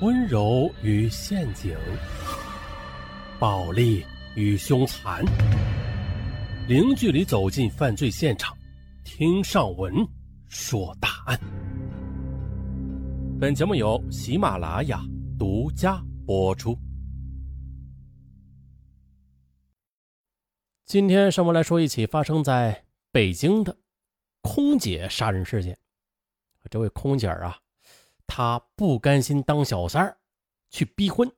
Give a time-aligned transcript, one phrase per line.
[0.00, 1.72] 温柔与陷阱，
[3.38, 5.24] 暴力与凶残，
[6.66, 8.56] 零距离走进犯罪现场，
[9.04, 9.94] 听上文
[10.48, 11.38] 说大案。
[13.40, 15.00] 本节目由喜马拉雅
[15.38, 16.76] 独家播出。
[20.84, 23.74] 今天上文来说一起发生在北京的
[24.42, 25.78] 空姐杀人事件。
[26.68, 27.56] 这位空姐啊。
[28.26, 30.18] 他不甘心当小三儿，
[30.70, 31.30] 去逼婚，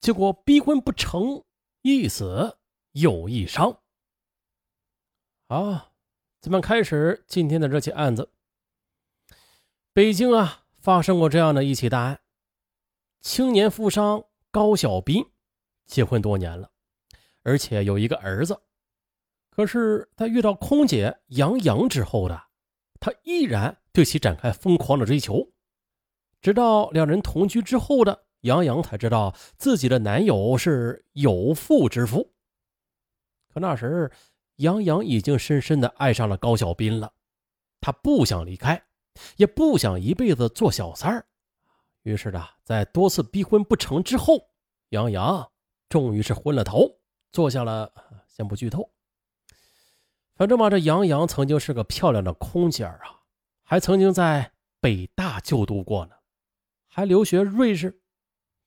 [0.00, 1.44] 结果逼婚不成，
[1.82, 2.58] 一死
[2.92, 3.80] 又一伤。
[5.48, 5.92] 好，
[6.40, 8.30] 咱们开始今天的这起案子。
[9.92, 12.20] 北京啊，发生过这样的一起大案：
[13.20, 15.24] 青年富商高小斌
[15.86, 16.70] 结婚多年了，
[17.42, 18.60] 而且有一个儿子，
[19.50, 22.44] 可是他遇到空姐杨洋之后的，
[23.00, 25.50] 他依然对其展开疯狂的追求。
[26.40, 32.32] 直到两人同居之后的杨洋才知道自己的男友是有妇之夫。
[33.52, 34.10] 可那时，
[34.56, 37.12] 杨洋已经深深的爱上了高小斌了，
[37.80, 38.82] 他不想离开，
[39.36, 41.26] 也不想一辈子做小三儿。
[42.02, 44.48] 于是呢，在多次逼婚不成之后，
[44.90, 45.50] 杨洋
[45.88, 46.98] 终于是昏了头，
[47.32, 47.92] 做下了……
[48.28, 48.88] 先不剧透。
[50.36, 53.00] 反正嘛，这杨洋曾经是个漂亮的空姐啊，
[53.64, 56.14] 还曾经在北大就读过呢。
[56.98, 58.02] 还留学瑞士，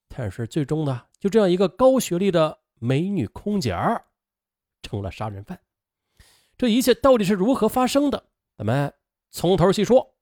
[0.08, 4.06] 但是最终呢，就这样一个高学历的美女空姐儿
[4.82, 5.60] 成了杀人犯。
[6.58, 8.30] 这一切到底是如何发生的？
[8.58, 8.94] 咱们
[9.32, 10.16] 从头细说。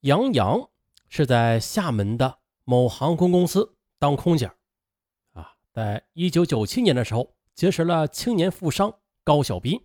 [0.00, 0.68] 杨洋
[1.08, 4.52] 是在厦门的某航空公司当空姐
[5.32, 9.82] 啊，在一九九七年的时候结识了青年富商高小斌，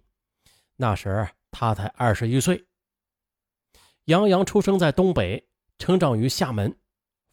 [0.76, 2.68] 那时他才二十一岁。
[4.04, 5.48] 杨洋出生在东北，
[5.80, 6.78] 成长于厦门。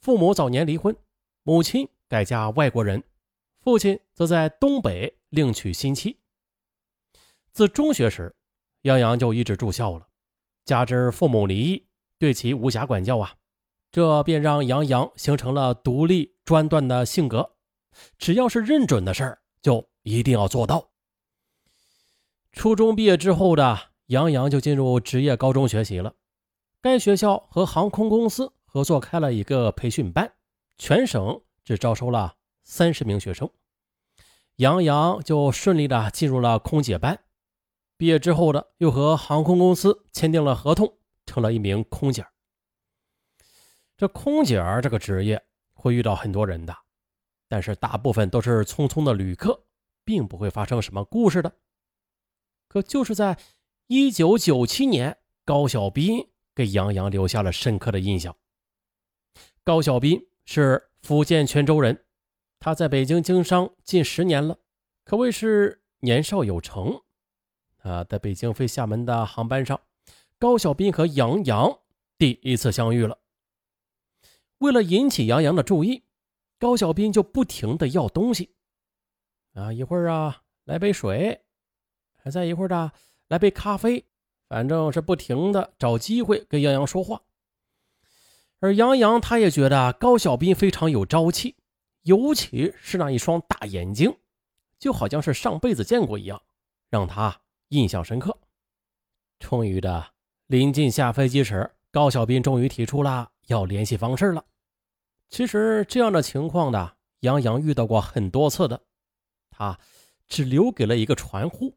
[0.05, 0.95] 父母早年离婚，
[1.45, 3.03] 母亲改嫁外国人，
[3.63, 6.19] 父亲则在东北另娶新妻。
[7.55, 8.37] 自中学时，
[8.83, 10.07] 杨洋就一直住校了，
[10.67, 11.87] 加之父母离异，
[12.19, 13.35] 对其无暇管教啊，
[13.91, 17.53] 这便让杨洋形成了独立专断的性格，
[18.19, 20.91] 只要是认准的事儿，就一定要做到。
[22.53, 26.14] 初中毕业之后的杨洋就进入职业高中学习了，
[26.83, 28.53] 该学校和航空公司。
[28.74, 30.35] 合作开了一个培训班，
[30.79, 33.48] 全省只招收了三十名学生，
[34.57, 37.17] 杨洋就顺利的进入了空姐班。
[37.96, 40.92] 毕业之后呢，又和航空公司签订了合同，
[41.24, 42.27] 成了一名空姐。
[43.96, 45.40] 这空姐这个职业
[45.73, 46.77] 会遇到很多人的，
[47.46, 49.67] 但是大部分都是匆匆的旅客，
[50.05, 51.52] 并不会发生什么故事的。
[52.67, 53.39] 可就是在
[53.86, 58.36] 一九九七年，高小斌给杨洋留下了深刻的印象。
[59.67, 62.05] 高小斌是福建泉州人，
[62.61, 64.58] 他在北京经商近十年了，
[65.05, 67.01] 可谓是年少有成。
[67.79, 69.80] 啊，在北京飞厦门的航班上，
[70.39, 71.79] 高小斌和杨洋
[72.19, 73.17] 第一次相遇了。
[74.58, 76.05] 为了引起杨洋的注意，
[76.58, 78.55] 高小斌就不停的要东西。
[79.55, 81.42] 啊，一会儿啊来杯水，
[82.23, 82.92] 还在一会儿的
[83.29, 84.05] 来杯咖啡，
[84.46, 87.23] 反正是不停的找机会跟杨洋说话。
[88.64, 91.55] 而杨洋他也觉得高小斌非常有朝气，
[92.05, 94.17] 尤其是那一双大眼睛，
[94.79, 96.41] 就好像是上辈子见过一样，
[96.89, 98.35] 让他印象深刻。
[99.39, 100.13] 终于的，
[100.47, 104.42] 临近下飞机时，高小斌终于提出了要联系方式了。
[105.29, 108.81] 其实这样的情况的，杨洋遇到过很多次的，
[109.51, 109.79] 他
[110.27, 111.77] 只留给了一个传呼，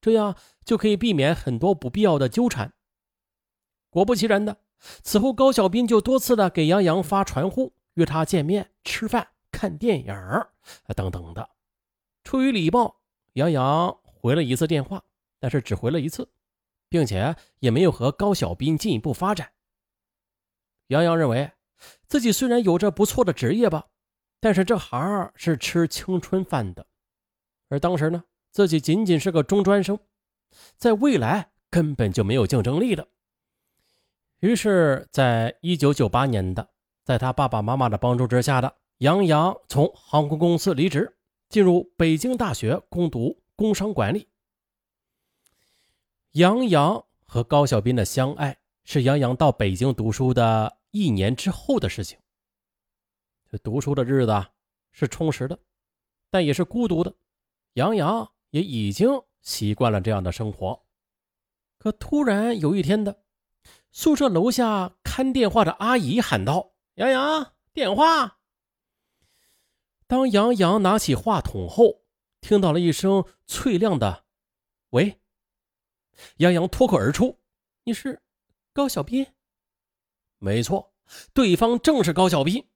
[0.00, 2.72] 这样就可以避免很多不必要的纠缠。
[3.90, 4.63] 果不其然的。
[5.02, 10.14] 此后，高小斌就多次的给杨洋发传呼，约他见面、吃饭、看电影
[10.94, 11.48] 等等的。
[12.22, 13.00] 出于礼貌，
[13.32, 15.02] 杨洋回了一次电话，
[15.38, 16.28] 但是只回了一次，
[16.88, 19.52] 并且也没有和高小斌进一步发展。
[20.88, 21.52] 杨洋认为，
[22.06, 23.86] 自己虽然有着不错的职业吧，
[24.38, 26.86] 但是这行是吃青春饭的，
[27.68, 29.98] 而当时呢，自己仅仅是个中专生，
[30.76, 33.08] 在未来根本就没有竞争力的。
[34.40, 36.68] 于是，在一九九八年的，
[37.02, 41.16] 在他爸爸妈妈的帮助之下的杨洋从航空公司离职，
[41.48, 44.28] 进入北京大学攻读工商管理。
[46.32, 52.18] 杨洋和高小斌的相爱是杨洋到北京读书的一年之后的事情。
[53.50, 54.44] 这读书的日子
[54.92, 55.58] 是充实的，
[56.28, 57.14] 但也是孤独的。
[57.74, 59.08] 杨洋也已经
[59.40, 60.84] 习惯了这样的生活，
[61.78, 63.23] 可突然有一天的。
[63.96, 68.40] 宿舍楼下看电话的阿姨喊道：“杨洋，电话。
[70.08, 72.02] 当杨洋拿起话筒后，
[72.40, 74.24] 听到了一声脆亮的
[74.90, 75.20] “喂”，
[76.38, 77.38] 杨洋脱口而出
[77.84, 78.20] ：“你是
[78.72, 79.24] 高小斌？”
[80.38, 80.92] 没错，
[81.32, 82.66] 对方正是高小斌。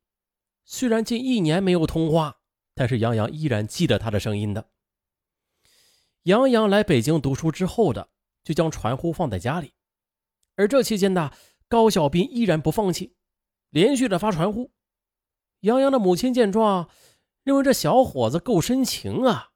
[0.64, 2.38] 虽然近一年没有通话，
[2.75, 4.71] 但是杨洋依然记得他的声音的。
[6.23, 8.09] 杨洋来北京读书之后的，
[8.44, 9.75] 就将传呼放在家里，
[10.59, 11.31] 而这期间呢，
[11.69, 13.15] 高小斌依然不放弃，
[13.71, 14.71] 连续的发传呼。
[15.61, 16.91] 杨洋的母亲见状。
[17.45, 19.53] 认为这小伙子够深情啊，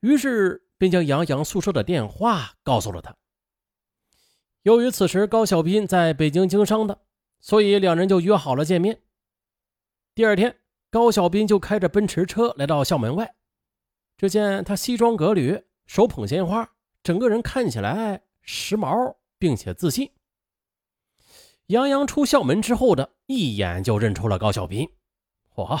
[0.00, 3.16] 于是便将杨洋宿舍的电话告诉了他。
[4.60, 7.00] 由于此时高小斌在北京经商的，
[7.38, 9.00] 所以两人就约好了见面。
[10.14, 10.54] 第二天，
[10.90, 13.34] 高小斌就开着奔驰车来到校门外，
[14.18, 16.70] 只见他西装革履，手捧鲜花，
[17.02, 20.12] 整个人看起来时髦并且自信。
[21.70, 24.88] 杨洋出校门之后的一眼就认出了高小斌，
[25.54, 25.80] 嚯！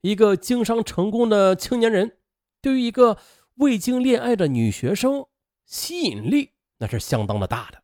[0.00, 2.16] 一个经商成功的青年人，
[2.62, 3.18] 对于一个
[3.56, 5.26] 未经恋爱的女学生，
[5.66, 7.82] 吸引力那是相当的大的。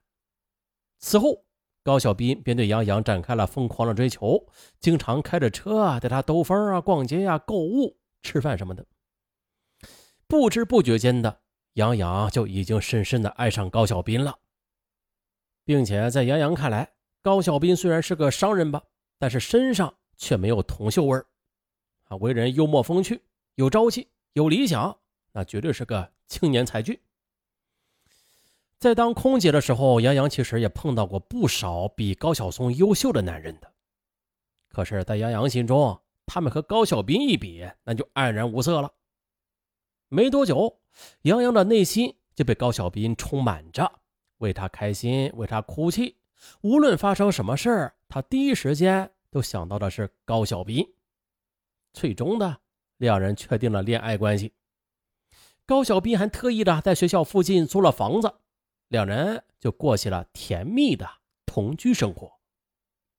[0.98, 1.44] 此后，
[1.82, 4.46] 高小斌便对杨洋展开了疯狂的追求，
[4.80, 8.86] 经常开着车啊带她兜风啊、逛街呀、购物、吃饭什么的。
[10.26, 11.42] 不知不觉间的，
[11.74, 14.38] 杨洋就已经深深的爱上高小斌了，
[15.66, 18.82] 并且在杨洋看来，高小斌虽然是个商人吧，
[19.16, 21.24] 但是身上却没有铜锈味儿。
[22.08, 23.22] 啊为人幽默风趣，
[23.54, 24.98] 有朝气，有理想，
[25.32, 26.98] 那绝对是个青年才俊。
[28.78, 33.72] 在当空姐的时候，杨洋其实也碰到过不少比高晓松优秀的男人的。
[34.68, 38.92] 可是，在杨洋心中，他们和高小斌一比，那就黯然无色了。
[40.08, 40.80] 没多久，
[41.22, 44.00] 杨洋的内心就被高小斌充满着，
[44.38, 46.16] 为他开心，为他哭泣。
[46.62, 50.86] 无论发生什么事儿，他第一时间都想到的是高小斌。
[51.92, 52.60] 最终的，
[52.96, 54.52] 两人确定了恋爱关系。
[55.64, 58.32] 高小斌还特意的在学校附近租了房子，
[58.88, 61.08] 两人就过起了甜蜜的
[61.46, 62.32] 同居生活。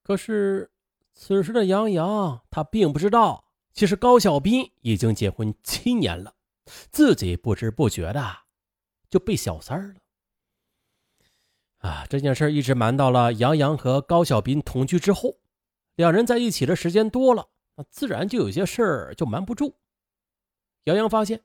[0.04, 0.72] 可是，
[1.14, 6.36] 此时的杨洋他并不知道，其实高小斌已经结婚七年了，
[6.92, 8.40] 自己不知不觉的
[9.10, 9.96] 就被小三了。
[11.84, 15.38] 啊，这件事一直瞒到了杨洋和高小斌同居之后，
[15.96, 17.50] 两人在一起的时间多了。
[17.76, 19.76] 那自然就有些事儿就瞒不住。
[20.86, 21.44] 杨洋发现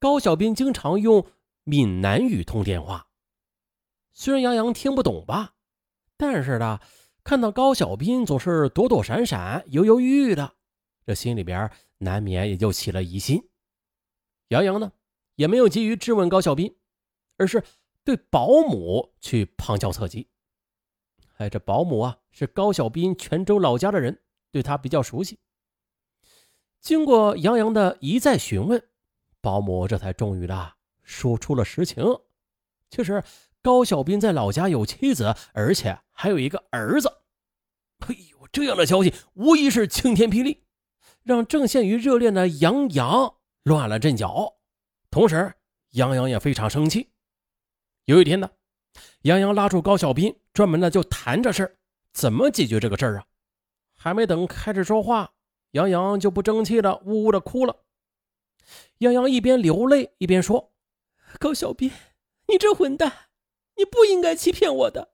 [0.00, 1.24] 高小斌经常用
[1.62, 3.06] 闽南语通电话，
[4.12, 5.54] 虽然杨洋听不懂吧，
[6.16, 6.80] 但是呢，
[7.22, 10.54] 看到高小斌总是躲躲闪闪、犹犹豫豫的，
[11.06, 13.48] 这心里边难免也就起了疑心。
[14.48, 14.90] 杨洋呢，
[15.36, 16.74] 也没有急于质问高小斌，
[17.36, 17.62] 而是
[18.04, 20.28] 对保姆去旁敲侧击。
[21.38, 24.20] 哎，这保姆啊，是高小斌泉州老家的人。
[24.52, 25.38] 对他比较熟悉。
[26.78, 28.86] 经过杨洋的一再询问，
[29.40, 32.04] 保姆这才终于的说出了实情。
[32.90, 33.24] 其实
[33.62, 37.10] 高小斌在老家有妻子，而且还有一个儿子。
[38.00, 40.64] 嘿呦，这样的消息无疑是晴天霹雳，
[41.22, 44.58] 让正陷于热恋的杨洋乱了阵脚。
[45.10, 45.54] 同时，
[45.92, 47.11] 杨洋也非常生气。
[48.06, 48.50] 有一天呢，
[49.22, 51.76] 杨洋拉住高小斌，专门的就谈这事儿
[52.12, 53.26] 怎么解决这个事儿啊？
[53.94, 55.34] 还没等开始说话，
[55.70, 57.84] 杨洋就不争气的呜呜的哭了。
[58.98, 60.72] 杨洋一边流泪一边说
[61.38, 61.92] ：“高小斌，
[62.48, 63.28] 你这混蛋，
[63.76, 65.12] 你不应该欺骗我的，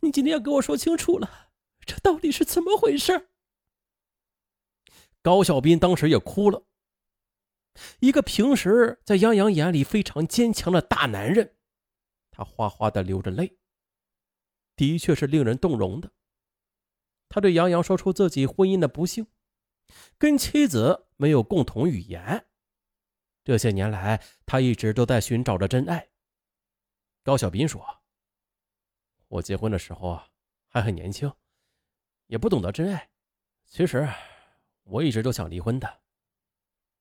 [0.00, 1.48] 你今天要给我说清楚了，
[1.84, 3.28] 这到底是怎么回事？”
[5.20, 6.62] 高小斌当时也哭了。
[7.98, 11.53] 一个平时在杨洋眼里非常坚强的大男人，
[12.36, 13.56] 他哗哗的流着泪，
[14.74, 16.10] 的确是令人动容的。
[17.28, 19.28] 他对杨洋说出自己婚姻的不幸，
[20.18, 22.48] 跟妻子没有共同语言。
[23.44, 26.10] 这些年来，他一直都在寻找着真爱。
[27.22, 28.02] 高小斌说
[29.28, 30.28] ：“我结婚的时候啊，
[30.66, 31.32] 还很年轻，
[32.26, 33.10] 也不懂得真爱。
[33.66, 34.08] 其实，
[34.82, 36.02] 我一直都想离婚的，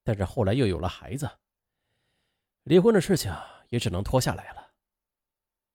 [0.03, 1.27] 但是后来又有了孩子，
[2.65, 3.33] 离婚的事情
[3.69, 4.62] 也只能拖下来了。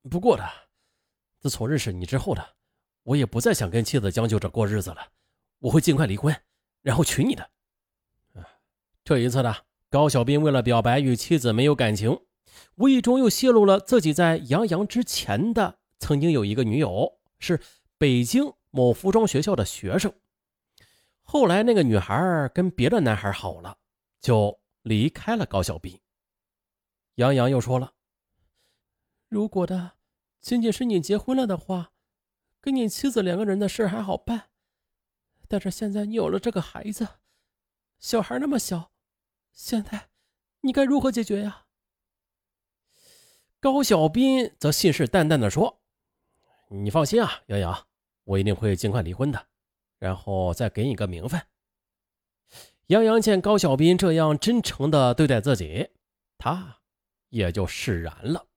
[0.08, 0.44] 不过的，
[1.38, 2.44] 自从认识你之后的。”
[3.04, 4.98] 我也不再想跟妻子将就着过日子了，
[5.60, 6.38] 我会尽快离婚，
[6.82, 7.50] 然后娶你的。
[9.02, 9.56] 这一次呢，
[9.88, 12.20] 高小斌为了表白与妻子没有感情，
[12.74, 17.58] 无意中又泄露了自己在杨洋之前的曾经有一个女友，是
[17.96, 20.12] 北京某服装学校的学生。
[21.22, 23.78] 后来那个女孩跟别的男孩好了，
[24.20, 25.98] 就离开了高小斌。
[27.14, 27.94] 杨洋又说了
[29.30, 29.92] ：“如果的
[30.48, 31.92] 仅仅是你结婚了的话。”
[32.60, 34.50] 跟你妻子两个人的事还好办，
[35.46, 37.06] 但是现在你有了这个孩子，
[38.00, 38.90] 小孩那么小，
[39.52, 40.08] 现在
[40.62, 41.66] 你该如何解决呀？
[43.60, 45.80] 高小斌则信誓旦旦地说
[46.68, 47.86] ：“你放心啊，杨洋，
[48.24, 49.46] 我一定会尽快离婚的，
[49.98, 51.40] 然后再给你个名分。”
[52.88, 55.90] 杨洋见高小斌这样真诚地对待自己，
[56.36, 56.80] 他
[57.28, 58.47] 也就释然了。